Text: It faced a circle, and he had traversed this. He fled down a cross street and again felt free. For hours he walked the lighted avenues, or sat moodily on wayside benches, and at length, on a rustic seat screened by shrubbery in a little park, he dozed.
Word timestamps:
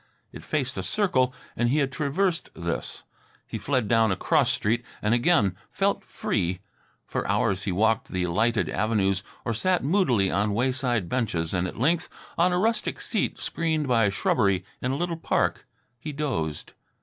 It 0.31 0.43
faced 0.43 0.79
a 0.79 0.81
circle, 0.81 1.31
and 1.55 1.69
he 1.69 1.77
had 1.77 1.91
traversed 1.91 2.49
this. 2.55 3.03
He 3.45 3.59
fled 3.59 3.87
down 3.87 4.11
a 4.11 4.15
cross 4.15 4.49
street 4.49 4.83
and 4.99 5.13
again 5.13 5.55
felt 5.69 6.03
free. 6.03 6.59
For 7.05 7.27
hours 7.27 7.65
he 7.65 7.71
walked 7.71 8.07
the 8.07 8.25
lighted 8.25 8.67
avenues, 8.67 9.21
or 9.45 9.53
sat 9.53 9.83
moodily 9.83 10.31
on 10.31 10.55
wayside 10.55 11.07
benches, 11.07 11.53
and 11.53 11.67
at 11.67 11.77
length, 11.77 12.09
on 12.35 12.51
a 12.51 12.57
rustic 12.57 12.99
seat 12.99 13.37
screened 13.39 13.87
by 13.87 14.09
shrubbery 14.09 14.65
in 14.81 14.91
a 14.91 14.97
little 14.97 15.17
park, 15.17 15.67
he 15.99 16.11
dozed. 16.11 16.73